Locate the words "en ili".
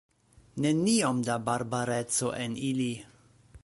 2.47-2.93